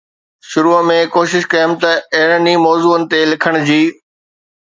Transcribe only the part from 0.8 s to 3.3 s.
۾ ڪوشش ڪيم ته اهڙن ئي موضوعن تي